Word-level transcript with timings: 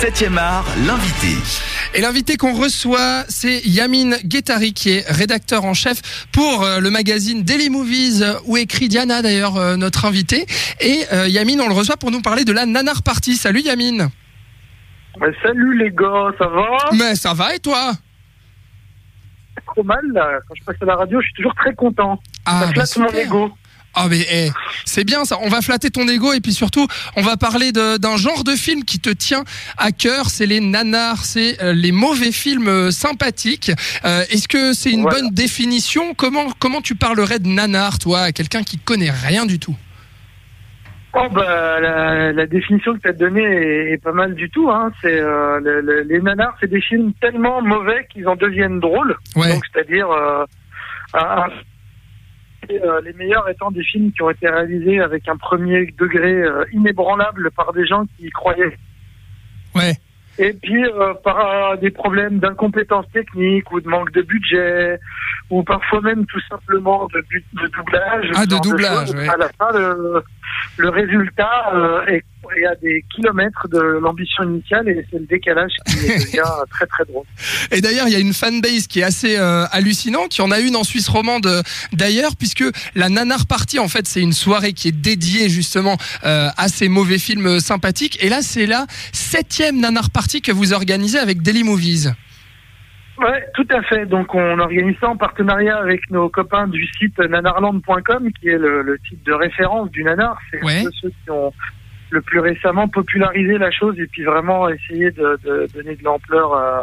7e 0.00 0.38
art, 0.38 0.64
l'invité. 0.86 1.36
Et 1.94 2.00
l'invité 2.00 2.38
qu'on 2.38 2.54
reçoit, 2.54 3.24
c'est 3.28 3.60
Yamine 3.66 4.16
Guettari, 4.24 4.72
qui 4.72 4.92
est 4.92 5.04
rédacteur 5.06 5.66
en 5.66 5.74
chef 5.74 6.26
pour 6.32 6.62
euh, 6.62 6.80
le 6.80 6.88
magazine 6.88 7.42
Daily 7.42 7.68
Movies, 7.68 8.22
euh, 8.22 8.32
où 8.46 8.56
écrit 8.56 8.88
Diana 8.88 9.20
d'ailleurs, 9.20 9.58
euh, 9.58 9.76
notre 9.76 10.06
invité. 10.06 10.46
Et 10.80 11.04
euh, 11.12 11.28
Yamine, 11.28 11.60
on 11.60 11.68
le 11.68 11.74
reçoit 11.74 11.98
pour 11.98 12.10
nous 12.10 12.22
parler 12.22 12.46
de 12.46 12.52
la 12.52 12.64
Nanar 12.64 13.02
Party. 13.02 13.36
Salut 13.36 13.60
Yamine 13.60 14.08
Ouais, 15.20 15.34
salut 15.42 15.76
les 15.76 15.90
gars, 15.90 16.30
ça 16.38 16.46
va? 16.46 16.66
Mais 16.94 17.14
ça 17.14 17.34
va 17.34 17.54
et 17.54 17.58
toi? 17.58 17.92
Trop 19.66 19.82
mal 19.82 20.00
là. 20.14 20.38
Quand 20.48 20.54
je 20.54 20.64
passe 20.64 20.76
à 20.80 20.86
la 20.86 20.96
radio, 20.96 21.20
je 21.20 21.26
suis 21.26 21.34
toujours 21.34 21.54
très 21.56 21.74
content. 21.74 22.18
Ah, 22.46 22.60
ça 22.60 22.66
bah, 22.68 22.72
flatte 22.72 22.96
mon 22.96 23.18
ego. 23.18 23.52
Ah 23.94 24.06
mais 24.08 24.24
eh, 24.30 24.50
c'est 24.84 25.02
bien 25.04 25.24
ça, 25.24 25.36
on 25.42 25.48
va 25.48 25.60
flatter 25.62 25.90
ton 25.90 26.06
ego 26.06 26.32
et 26.32 26.40
puis 26.40 26.52
surtout 26.52 26.86
on 27.16 27.22
va 27.22 27.36
parler 27.36 27.72
d'un 27.72 28.16
genre 28.16 28.44
de 28.44 28.52
film 28.52 28.84
qui 28.84 29.00
te 29.00 29.10
tient 29.10 29.42
à 29.78 29.90
cœur, 29.90 30.26
c'est 30.30 30.46
les 30.46 30.60
nanars, 30.60 31.24
c'est 31.24 31.60
euh, 31.62 31.72
les 31.72 31.90
mauvais 31.90 32.30
films 32.30 32.68
euh, 32.68 32.90
sympathiques. 32.92 33.72
Euh, 34.04 34.22
Est-ce 34.30 34.46
que 34.46 34.72
c'est 34.74 34.92
une 34.92 35.02
Voilà. 35.02 35.22
bonne 35.22 35.30
définition? 35.34 36.14
Comment, 36.14 36.46
comment 36.60 36.80
tu 36.82 36.94
parlerais 36.94 37.40
de 37.40 37.48
nanar 37.48 37.98
toi 37.98 38.20
à 38.20 38.32
quelqu'un 38.32 38.62
qui 38.62 38.78
connaît 38.78 39.10
rien 39.10 39.44
du 39.44 39.58
tout? 39.58 39.76
Oh 41.12 41.26
bah 41.32 41.80
la, 41.80 42.32
la 42.32 42.46
définition 42.46 42.94
que 42.94 43.00
tu 43.00 43.08
as 43.08 43.12
donnée 43.12 43.42
est, 43.42 43.92
est 43.94 43.98
pas 44.02 44.12
mal 44.12 44.34
du 44.36 44.48
tout. 44.50 44.70
Hein. 44.70 44.92
C'est 45.02 45.18
euh, 45.20 45.58
le- 45.58 45.80
le- 45.80 46.02
les 46.02 46.20
nanars, 46.20 46.54
c'est 46.60 46.70
des 46.70 46.80
films 46.80 47.12
tellement 47.20 47.60
mauvais 47.60 48.06
qu'ils 48.12 48.28
en 48.28 48.36
deviennent 48.36 48.78
drôles. 48.78 49.16
Ouais, 49.34 49.48
Donc 49.52 49.64
c'est-à-dire 49.74 50.08
euh, 50.08 50.44
un- 51.14 51.48
euh, 52.78 53.00
les 53.02 53.12
meilleurs 53.14 53.48
étant 53.48 53.70
des 53.70 53.82
films 53.82 54.12
qui 54.12 54.22
ont 54.22 54.30
été 54.30 54.48
réalisés 54.48 55.00
avec 55.00 55.28
un 55.28 55.36
premier 55.36 55.86
degré 55.98 56.32
euh, 56.32 56.64
inébranlable 56.72 57.50
par 57.52 57.72
des 57.72 57.86
gens 57.86 58.04
qui 58.16 58.26
y 58.26 58.30
croyaient 58.30 58.76
ouais, 59.74 59.94
Et 60.38 60.52
puis 60.52 60.84
euh, 60.84 61.14
par 61.24 61.38
euh, 61.72 61.76
des 61.76 61.90
problèmes 61.90 62.38
d'incompétence 62.38 63.06
technique 63.12 63.70
ou 63.72 63.80
de 63.80 63.88
manque 63.88 64.12
de 64.12 64.22
budget 64.22 64.98
ou 65.50 65.62
parfois 65.62 66.00
même 66.00 66.26
tout 66.26 66.40
simplement 66.48 67.08
de, 67.12 67.22
de 67.60 67.66
doublage. 67.68 68.30
Ah, 68.34 68.46
de 68.46 68.60
doublage, 68.62 69.06
choses. 69.06 69.16
ouais. 69.16 69.28
À 69.28 69.36
la 69.36 69.48
fin, 69.48 69.72
le, 69.72 70.22
le 70.78 70.88
résultat 70.88 72.04
est, 72.06 72.24
est 72.56 72.66
à 72.66 72.74
des 72.76 73.04
kilomètres 73.14 73.68
de 73.68 73.78
l'ambition 73.78 74.42
initiale 74.44 74.88
et 74.88 75.06
c'est 75.10 75.18
le 75.18 75.26
décalage 75.26 75.72
qui 75.86 75.94
devient 76.08 76.42
très 76.70 76.86
très 76.86 77.04
drôle. 77.04 77.24
Et 77.70 77.80
d'ailleurs, 77.80 78.06
il 78.08 78.12
y 78.12 78.16
a 78.16 78.20
une 78.20 78.32
fanbase 78.34 78.86
qui 78.86 79.00
est 79.00 79.04
assez 79.04 79.36
euh, 79.38 79.64
hallucinante. 79.72 80.36
Il 80.36 80.40
y 80.40 80.44
en 80.44 80.50
a 80.50 80.60
une 80.60 80.76
en 80.76 80.84
Suisse 80.84 81.08
romande 81.08 81.46
euh, 81.46 81.62
d'ailleurs, 81.92 82.36
puisque 82.36 82.64
la 82.94 83.08
Nanar 83.08 83.46
Party, 83.46 83.78
en 83.78 83.88
fait, 83.88 84.06
c'est 84.06 84.20
une 84.20 84.32
soirée 84.32 84.72
qui 84.72 84.88
est 84.88 84.92
dédiée 85.00 85.48
justement 85.48 85.96
euh, 86.24 86.48
à 86.56 86.68
ces 86.68 86.88
mauvais 86.88 87.18
films 87.18 87.46
euh, 87.46 87.58
sympathiques. 87.60 88.18
Et 88.22 88.28
là, 88.28 88.42
c'est 88.42 88.66
la 88.66 88.86
septième 89.12 89.80
Nanar 89.80 90.10
Party 90.10 90.42
que 90.42 90.52
vous 90.52 90.72
organisez 90.72 91.18
avec 91.18 91.42
Daily 91.42 91.64
Movies. 91.64 92.12
Ouais, 93.18 93.44
tout 93.54 93.66
à 93.70 93.82
fait. 93.82 94.06
Donc 94.06 94.34
on 94.34 94.58
organise 94.60 94.96
ça 94.98 95.08
en 95.08 95.16
partenariat 95.18 95.76
avec 95.76 96.00
nos 96.10 96.30
copains 96.30 96.68
du 96.68 96.86
site 96.98 97.18
nanarland.com 97.18 98.30
qui 98.40 98.48
est 98.48 98.56
le, 98.56 98.80
le 98.80 98.98
site 99.06 99.22
de 99.26 99.32
référence 99.34 99.90
du 99.90 100.02
nanar. 100.04 100.38
C'est 100.50 100.64
Ouais. 100.64 100.84
ceux 101.02 101.10
qui 101.10 101.30
ont 101.30 101.52
le 102.10 102.20
plus 102.20 102.40
récemment 102.40 102.88
popularisé 102.88 103.58
la 103.58 103.70
chose 103.70 103.98
et 103.98 104.06
puis 104.06 104.24
vraiment 104.24 104.68
essayé 104.68 105.10
de, 105.10 105.38
de 105.44 105.68
donner 105.72 105.94
de 105.96 106.04
l'ampleur 106.04 106.52
euh, 106.54 106.80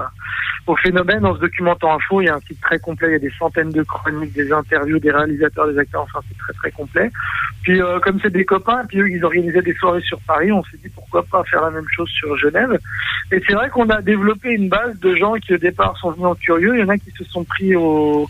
au 0.67 0.75
phénomène 0.75 1.25
en 1.25 1.36
se 1.36 1.39
documentant 1.39 1.95
info. 1.95 2.22
Il 2.22 2.25
y 2.25 2.30
a 2.30 2.36
un 2.36 2.39
site 2.42 2.59
très 2.61 2.80
complet, 2.80 3.09
il 3.09 3.11
y 3.14 3.16
a 3.16 3.19
des 3.19 3.34
centaines 3.38 3.69
de 3.69 3.84
chroniques, 3.84 4.34
des 4.34 4.52
interviews, 4.52 5.00
des 5.00 5.11
réalisateurs, 5.11 5.67
des 5.67 5.78
acteurs, 5.78 6.03
enfin 6.03 6.19
c'est 6.28 6.38
très 6.38 6.53
très 6.53 6.72
complet. 6.72 7.11
Puis 7.64 7.81
euh, 7.81 8.00
comme 8.00 8.19
c'est 8.22 8.31
des 8.31 8.45
copains, 8.45 8.86
puis 8.88 9.00
eux 9.00 9.09
ils 9.09 9.23
organisaient 9.23 9.61
des 9.61 9.75
soirées 9.75 10.02
sur 10.02 10.19
Paris, 10.22 10.52
on 10.52 10.64
s'est 10.66 10.78
dit 10.78 10.89
pourquoi 10.89 11.23
pas 11.23 11.44
faire 11.44 11.62
la 11.62 11.72
même 11.72 11.88
chose 11.89 12.09
sur 12.09 12.38
Genève. 12.38 12.78
Et 13.31 13.41
c'est 13.45 13.53
vrai 13.53 13.69
qu'on 13.69 13.89
a 13.89 14.02
développé 14.02 14.50
une 14.50 14.69
base 14.69 15.00
de 15.00 15.16
gens 15.16 15.34
qui 15.34 15.53
au 15.53 15.58
départ 15.58 15.97
sont 15.97 16.12
venus 16.12 16.28
en 16.28 16.36
curieux. 16.36 16.75
Il 16.75 16.81
y 16.81 16.84
en 16.84 16.89
a 16.89 16.97
qui 16.97 17.12
se 17.12 17.23
sont 17.25 17.44
pris 17.44 17.75
au, 17.75 18.28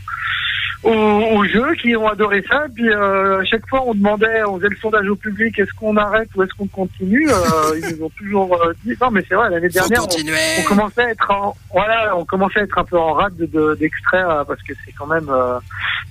au, 0.84 0.90
au 0.92 1.44
jeu, 1.46 1.74
qui 1.82 1.96
ont 1.96 2.08
adoré 2.08 2.44
ça. 2.50 2.66
Puis 2.74 2.90
euh, 2.90 3.40
à 3.42 3.46
chaque 3.46 3.68
fois 3.68 3.84
on 3.86 3.94
demandait, 3.94 4.44
on 4.48 4.58
faisait 4.58 4.70
le 4.70 4.76
sondage 4.78 5.08
au 5.10 5.16
public, 5.16 5.58
est-ce 5.60 5.74
qu'on 5.74 5.98
arrête 5.98 6.30
ou 6.36 6.44
est-ce 6.44 6.54
qu'on 6.54 6.68
continue 6.68 7.30
Euh, 7.30 7.80
Ils 7.80 7.98
nous 7.98 8.06
ont 8.06 8.10
toujours 8.12 8.62
euh, 8.62 8.74
dit 8.86 8.94
non 9.02 9.12
mais 9.12 9.24
c'est 9.28 9.36
vrai 9.36 9.50
l'année 9.50 9.70
dernière. 9.70 10.04
on- 10.04 10.64
commençait 10.68 11.02
à 11.02 11.10
être 11.12 11.32
en, 11.32 11.56
voilà, 11.74 12.16
on 12.18 12.26
commençait 12.26 12.60
à 12.60 12.64
être 12.64 12.78
un 12.78 12.84
peu 12.84 12.98
en 12.98 13.14
rade 13.14 13.36
de- 13.38 13.46
de- 13.46 13.76
d'extraits 13.80 14.26
euh, 14.26 14.44
parce 14.44 14.62
que 14.64 14.74
c'est 14.86 14.92
quand 14.94 15.08
même 15.08 15.28
euh, 15.30 15.60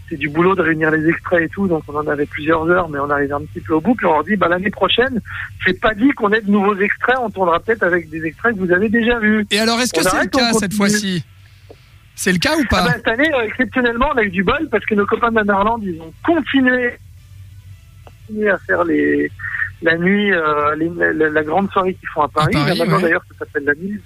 c'est 0.09 0.17
du 0.17 0.29
boulot 0.29 0.55
de 0.55 0.63
réunir 0.63 0.91
les 0.93 1.09
extraits 1.09 1.43
et 1.43 1.49
tout, 1.49 1.67
donc 1.67 1.83
on 1.89 1.97
en 1.97 2.07
avait 2.07 2.27
plusieurs 2.27 2.69
heures, 2.71 2.89
mais 2.89 2.99
on 3.01 3.11
arrive 3.11 3.33
un 3.35 3.41
petit 3.41 3.61
peu 3.61 3.75
au 3.75 3.81
bout. 3.81 3.95
Puis 3.97 4.07
on 4.07 4.13
leur 4.13 4.25
dit, 4.25 4.37
bah 4.37 4.47
l'année 4.49 4.71
prochaine, 4.71 5.21
c'est 5.65 5.81
pas 5.81 5.95
dit 5.95 6.11
qu'on 6.11 6.31
ait 6.33 6.41
de 6.41 6.51
nouveaux 6.51 6.77
extraits, 6.77 7.17
on 7.21 7.29
tournera 7.29 7.59
peut-être 7.59 7.83
avec 7.83 8.09
des 8.09 8.25
extraits 8.25 8.55
que 8.55 8.61
vous 8.61 8.71
avez 8.73 8.89
déjà 8.89 9.19
vus. 9.19 9.45
Et 9.51 9.59
alors, 9.59 9.81
est-ce 9.81 9.93
que 9.93 10.01
On 10.07 10.09
c'est 10.11 10.23
le 10.23 10.29
cas 10.29 10.53
cette 10.53 10.75
fois-ci? 10.75 11.25
C'est 12.19 12.33
le 12.33 12.39
cas 12.39 12.57
ou 12.57 12.63
Ah 12.65 12.69
pas 12.71 12.83
bah, 12.85 12.93
cette 12.97 13.09
année, 13.09 13.31
euh, 13.35 13.43
exceptionnellement, 13.43 14.09
on 14.15 14.17
a 14.19 14.23
eu 14.23 14.31
du 14.31 14.43
bol 14.43 14.69
parce 14.71 14.85
que 14.87 14.95
nos 14.95 15.05
copains 15.07 15.29
de 15.31 15.35
Nanarland, 15.35 15.81
ils 15.83 16.01
ont 16.01 16.13
continué, 16.25 16.95
continué 18.05 18.51
à 18.51 18.59
faire 18.59 18.85
les 18.85 19.31
la 19.83 19.97
nuit, 19.99 20.33
euh, 20.33 20.75
les- 20.77 20.89
la, 21.13 21.29
la 21.29 21.43
grande 21.45 21.71
soirée 21.71 21.93
qu'ils 21.95 22.09
font 22.09 22.23
à 22.23 22.29
Paris. 22.29 22.55
Paris, 22.55 22.67
Là, 22.71 22.75
maintenant 22.77 22.97
ouais. 22.97 23.03
d'ailleurs, 23.03 23.23
ça 23.31 23.39
s'appelle 23.41 23.65
la 23.65 23.75
nuit. 23.75 24.01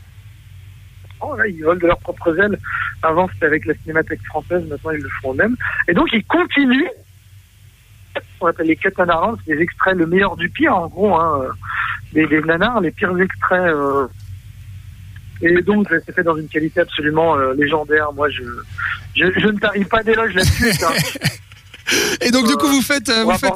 Oh, 1.21 1.37
là, 1.37 1.47
ils 1.47 1.63
volent 1.63 1.79
de 1.79 1.87
leurs 1.87 1.99
propres 2.01 2.37
ailes. 2.41 2.59
Avant, 3.03 3.29
c'était 3.33 3.47
avec 3.47 3.65
la 3.67 3.75
Cinémathèque 3.75 4.25
française. 4.25 4.67
Maintenant, 4.69 4.91
ils 4.91 5.01
le 5.03 5.09
font 5.23 5.33
eux-mêmes. 5.35 5.55
Et 5.87 5.95
donc, 5.95 6.09
ils 6.13 6.25
continuent. 6.25 6.89
On 8.41 8.47
appelle 8.47 8.67
les 8.67 8.75
quêtes 8.77 8.99
Nanarland, 8.99 9.37
c'est 9.47 9.55
des 9.55 9.63
extraits 9.63 9.97
le 9.97 10.07
meilleur 10.07 10.35
du 10.37 10.49
pire, 10.49 10.75
en 10.75 10.89
gros. 10.89 11.15
Hein, 11.15 11.45
des, 12.13 12.27
des 12.27 12.41
nanars, 12.43 12.81
les 12.81 12.91
pires 12.91 13.17
extraits. 13.21 13.61
euh, 13.73 14.09
et 15.43 15.63
donc, 15.63 15.89
c'est 15.91 16.15
fait 16.15 16.23
dans 16.23 16.37
une 16.37 16.49
qualité 16.49 16.81
absolument 16.81 17.37
euh, 17.37 17.55
légendaire. 17.55 18.13
Moi, 18.13 18.29
je, 18.29 18.43
je, 19.15 19.47
ne 19.47 19.59
tarie 19.59 19.85
pas 19.85 20.03
d'éloges 20.03 20.35
là-dessus. 20.35 20.73
Et 22.31 22.33
donc, 22.33 22.47
du 22.47 22.55
coup, 22.55 22.69
vous 22.69 22.81
faites, 22.81 23.09
euh, 23.09 23.25
vous 23.25 23.33
faites. 23.37 23.53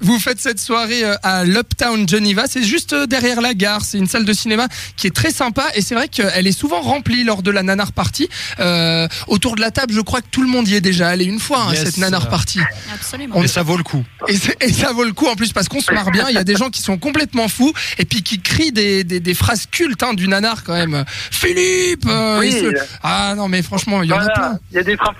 Vous 0.00 0.18
faites 0.20 0.40
cette 0.40 0.60
soirée 0.60 1.02
euh, 1.04 1.16
à 1.24 1.44
l'Uptown 1.44 2.08
Geneva, 2.08 2.44
c'est 2.48 2.62
juste 2.62 2.92
euh, 2.92 3.06
derrière 3.06 3.40
la 3.40 3.52
gare, 3.52 3.82
c'est 3.84 3.98
une 3.98 4.06
salle 4.06 4.24
de 4.24 4.32
cinéma 4.32 4.68
qui 4.96 5.08
est 5.08 5.14
très 5.14 5.32
sympa 5.32 5.64
et 5.74 5.82
c'est 5.82 5.96
vrai 5.96 6.06
qu'elle 6.06 6.46
est 6.46 6.52
souvent 6.58 6.80
remplie 6.82 7.24
lors 7.24 7.42
de 7.42 7.50
la 7.50 7.64
Nanar 7.64 7.90
Party. 7.92 8.28
Euh, 8.60 9.08
autour 9.26 9.56
de 9.56 9.60
la 9.60 9.72
table, 9.72 9.92
je 9.92 10.00
crois 10.00 10.20
que 10.20 10.28
tout 10.30 10.42
le 10.42 10.48
monde 10.48 10.68
y 10.68 10.76
est 10.76 10.80
déjà 10.80 11.08
allé 11.08 11.24
une 11.24 11.40
fois, 11.40 11.62
hein, 11.68 11.72
Yes. 11.72 11.84
cette 11.84 11.96
Nanar 11.98 12.28
Party. 12.28 12.60
Absolument. 12.94 13.36
On- 13.38 13.42
Et 13.42 13.48
ça 13.48 13.64
vaut 13.64 13.76
le 13.76 13.82
coup. 13.82 14.04
Et, 14.28 14.36
ça 14.72 14.92
vaut 14.92 15.04
le 15.04 15.12
coup 15.12 15.26
en 15.26 15.34
plus 15.34 15.52
parce 15.52 15.68
qu'on 15.68 15.80
se 15.80 15.92
marre 15.92 16.12
bien, 16.12 16.26
il 16.28 16.34
y 16.36 16.38
a 16.38 16.44
des 16.44 16.54
gens 16.54 16.70
qui 16.70 16.82
sont 16.82 16.98
complètement 16.98 17.48
fous 17.48 17.72
et 17.98 18.04
puis 18.04 18.22
qui 18.22 18.40
crient 18.40 18.70
des, 18.72 19.02
des, 19.02 19.18
des 19.18 19.34
phrases 19.34 19.66
cultes 19.68 20.02
hein, 20.04 20.14
du 20.14 20.28
Nanar 20.28 20.62
quand 20.62 20.74
même. 20.74 21.04
Philippe 21.32 22.04
euh, 22.06 22.38
Oui, 22.38 22.48
il 22.52 22.60
se- 22.76 22.82
Ah 23.02 23.34
non 23.36 23.48
mais 23.48 23.62
franchement, 23.62 24.02
il 24.02 24.10
y 24.10 24.12
en 24.12 24.16
a 24.16 24.20
voilà. 24.20 24.34
plein. 24.34 24.58
Il 24.70 24.76
y 24.76 24.78
a 24.78 24.82
des 24.84 24.96
phrases 24.96 25.14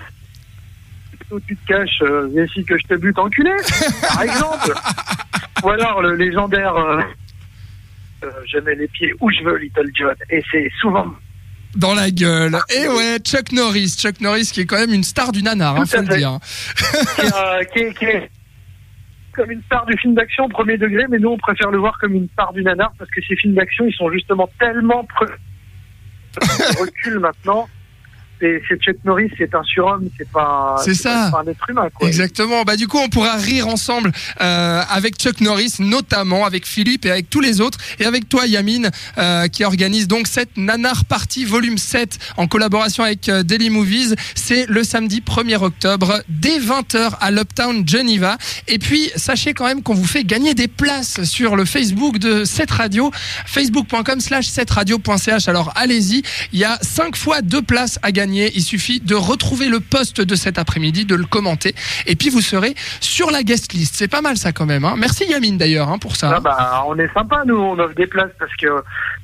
où 1.31 1.39
tu 1.41 1.55
te 1.55 1.67
caches, 1.67 2.01
euh, 2.01 2.27
vérifie 2.33 2.63
que 2.63 2.77
je 2.77 2.83
te 2.87 2.93
bute 2.95 3.17
enculé, 3.19 3.51
par 4.01 4.21
exemple. 4.21 4.73
Ou 5.63 5.69
alors 5.69 6.01
le 6.01 6.15
légendaire 6.15 6.75
euh, 6.75 7.01
euh, 8.23 8.29
Je 8.45 8.59
mets 8.59 8.75
les 8.75 8.87
pieds 8.87 9.13
où 9.19 9.31
je 9.31 9.43
veux, 9.43 9.57
Little 9.57 9.89
John. 9.93 10.15
Et 10.29 10.43
c'est 10.51 10.69
souvent 10.79 11.07
Dans 11.75 11.95
la 11.95 12.11
gueule. 12.11 12.57
Et 12.75 12.87
ouais, 12.87 13.17
Chuck 13.19 13.51
Norris, 13.51 13.95
Chuck 13.97 14.21
Norris 14.21 14.49
qui 14.53 14.61
est 14.61 14.65
quand 14.65 14.77
même 14.79 14.93
une 14.93 15.03
star 15.03 15.31
du 15.31 15.41
Nanar, 15.43 15.75
hein, 15.77 15.85
faut 15.85 15.97
le 16.01 16.07
dire. 16.15 16.37
qui, 17.15 17.21
est, 17.21 17.33
euh, 17.33 17.63
qui 17.73 17.79
est- 17.79 17.93
qui 17.97 18.05
est 18.05 18.29
comme 19.33 19.51
une 19.51 19.61
star 19.63 19.85
du 19.85 19.95
film 19.97 20.15
d'action 20.15 20.47
premier 20.49 20.77
degré, 20.77 21.05
mais 21.09 21.19
nous 21.19 21.29
on 21.29 21.37
préfère 21.37 21.69
le 21.71 21.77
voir 21.77 21.97
comme 21.99 22.13
une 22.15 22.27
star 22.29 22.51
du 22.53 22.63
nanar 22.63 22.91
parce 22.97 23.09
que 23.11 23.21
ces 23.27 23.35
films 23.35 23.53
d'action 23.53 23.85
ils 23.85 23.93
sont 23.93 24.11
justement 24.11 24.49
tellement 24.59 25.03
pre... 25.05 25.25
recul 26.79 27.19
maintenant. 27.19 27.67
C'est 28.39 28.61
Chuck 28.79 28.97
Norris, 29.03 29.31
c'est 29.37 29.53
un 29.55 29.63
surhomme, 29.63 30.09
c'est 30.17 30.29
pas, 30.29 30.75
C'est 30.83 30.93
ça. 30.93 31.29
pas 31.31 31.41
un 31.45 31.51
être 31.51 31.69
humain. 31.69 31.87
Quoi. 31.93 32.07
Exactement. 32.07 32.63
Bah 32.63 32.75
du 32.75 32.87
coup, 32.87 32.99
on 32.99 33.09
pourra 33.09 33.35
rire 33.35 33.67
ensemble 33.67 34.11
euh, 34.41 34.81
avec 34.89 35.15
Chuck 35.15 35.41
Norris, 35.41 35.75
notamment 35.79 36.45
avec 36.45 36.67
Philippe 36.67 37.05
et 37.05 37.11
avec 37.11 37.29
tous 37.29 37.39
les 37.39 37.61
autres, 37.61 37.79
et 37.99 38.05
avec 38.05 38.29
toi, 38.29 38.45
Yamine, 38.45 38.91
euh, 39.17 39.47
qui 39.47 39.63
organise 39.63 40.07
donc 40.07 40.27
cette 40.27 40.55
Nanar 40.55 41.05
Party 41.05 41.45
Volume 41.45 41.79
7 41.79 42.19
en 42.37 42.47
collaboration 42.47 43.03
avec 43.03 43.27
euh, 43.27 43.41
Daily 43.41 43.71
Movies. 43.71 44.13
C'est 44.35 44.67
le 44.67 44.83
samedi 44.83 45.23
1er 45.25 45.63
octobre 45.63 46.21
dès 46.29 46.59
20h 46.59 47.13
à 47.19 47.31
l'Uptown 47.31 47.87
Geneva. 47.87 48.37
Et 48.67 48.77
puis, 48.77 49.09
sachez 49.15 49.53
quand 49.53 49.65
même 49.65 49.81
qu'on 49.81 49.95
vous 49.95 50.05
fait 50.05 50.23
gagner 50.23 50.53
des 50.53 50.67
places 50.67 51.23
sur 51.23 51.55
le 51.55 51.65
Facebook 51.65 52.19
de 52.19 52.45
cette 52.45 52.69
radio, 52.69 53.11
facebook.com 53.47 54.19
slash 54.19 54.47
7radio.ch. 54.47 55.47
Alors 55.47 55.71
allez-y, 55.75 56.21
il 56.53 56.59
y 56.59 56.65
a 56.65 56.77
5 56.81 57.15
fois 57.15 57.41
deux 57.41 57.63
places 57.63 57.97
à 58.03 58.11
gagner 58.11 58.26
gagner. 58.27 58.51
Il 58.55 58.61
suffit 58.61 58.99
de 58.99 59.15
retrouver 59.15 59.69
le 59.69 59.79
post 59.79 60.21
de 60.21 60.35
cet 60.35 60.59
après-midi, 60.59 61.05
de 61.05 61.15
le 61.15 61.25
commenter, 61.25 61.73
et 62.05 62.15
puis 62.15 62.29
vous 62.29 62.41
serez 62.41 62.75
sur 62.99 63.31
la 63.31 63.43
guest 63.43 63.73
list. 63.73 63.95
C'est 63.97 64.07
pas 64.07 64.21
mal 64.21 64.37
ça 64.37 64.51
quand 64.51 64.65
même. 64.65 64.85
Hein. 64.85 64.95
Merci 64.97 65.25
Yamine 65.29 65.57
d'ailleurs 65.57 65.89
hein, 65.89 65.97
pour 65.97 66.15
ça. 66.15 66.33
Ah 66.35 66.39
bah, 66.39 66.83
on 66.87 66.97
est 66.99 67.11
sympa, 67.13 67.43
nous, 67.45 67.55
on 67.55 67.79
offre 67.79 67.95
des 67.95 68.07
places 68.07 68.31
parce 68.37 68.55
que 68.55 68.67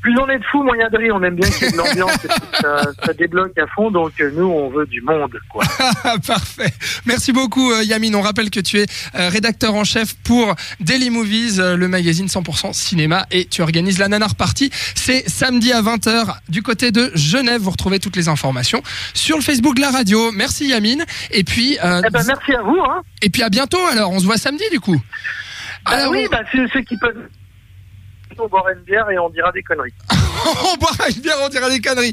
plus 0.02 0.18
on 0.20 0.30
est 0.30 0.40
de 0.40 0.44
fous, 0.46 0.64
moins 0.64 0.76
il 0.76 0.80
y 0.80 0.84
a 0.84 0.90
de 0.90 0.98
rire. 0.98 1.16
On 1.16 1.24
aime 1.24 1.36
bien 1.36 1.50
qu'il 1.50 1.64
y 1.64 1.70
ait 1.70 1.72
de 1.72 1.78
l'ambiance, 1.78 2.18
ça, 2.62 2.82
ça 3.06 3.14
débloque 3.14 3.58
à 3.58 3.68
fond. 3.68 3.92
Donc 3.92 4.14
nous, 4.36 4.46
on 4.46 4.70
veut 4.70 4.86
du 4.86 5.02
monde, 5.02 5.38
quoi. 5.50 5.64
Parfait. 6.28 6.74
Merci 7.06 7.32
beaucoup 7.34 7.72
euh, 7.72 7.84
Yamine. 7.84 8.16
On 8.16 8.22
rappelle 8.22 8.50
que 8.50 8.60
tu 8.60 8.80
es 8.80 8.86
euh, 9.16 9.30
rédacteur 9.30 9.76
en 9.76 9.84
chef 9.84 10.16
pour 10.24 10.56
Daily 10.80 11.10
Movies, 11.10 11.60
euh, 11.60 11.76
le 11.76 11.88
magazine 11.88 12.28
100% 12.28 12.74
cinéma, 12.74 13.26
et 13.32 13.46
tu 13.46 13.62
organises 13.62 14.00
la 14.00 14.08
Nanar 14.08 14.36
Party. 14.36 14.70
C'est 14.96 15.28
samedi 15.30 15.72
à 15.72 15.82
20h 15.82 16.36
du 16.50 16.62
côté 16.62 16.92
de 16.92 17.12
Genève. 17.16 17.62
Vous 17.62 17.72
retrouvez 17.72 18.00
toutes 18.00 18.16
les 18.16 18.28
informations 18.28 18.84
sur 19.13 19.38
le 19.38 19.44
Facebook 19.44 19.75
de 19.75 19.81
la 19.81 19.92
radio. 19.92 20.31
Merci 20.31 20.68
Yamine. 20.68 21.06
Et 21.31 21.44
puis, 21.44 21.78
euh, 21.84 22.01
Eh 22.06 22.10
ben, 22.10 22.24
merci 22.25 22.54
à 22.54 22.62
vous, 22.62 22.80
hein. 22.80 23.01
et 23.22 23.30
puis 23.30 23.44
à 23.44 23.50
bientôt. 23.50 23.80
Alors, 23.92 24.12
on 24.12 24.19
se 24.19 24.25
voit 24.25 24.38
samedi 24.38 24.63
du 24.72 24.80
coup. 24.80 25.01
Bah 25.86 25.92
Alors, 25.92 26.12
oui, 26.12 26.28
bah, 26.31 26.42
ceux, 26.51 26.68
ceux 26.74 26.81
qui 26.81 26.98
peuvent. 26.98 27.28
On 28.40 28.48
boira 28.48 28.72
une 28.74 28.81
bière 28.81 29.07
et 29.12 29.19
on 29.19 29.30
dira 29.30 29.51
des 29.51 29.62
conneries. 29.62 29.94
on 30.12 30.78
boira 30.78 31.07
une 31.10 31.22
bière, 31.22 31.36
on 31.44 31.50
dira 31.50 31.69
des 31.69 31.80
conneries. 31.80 32.12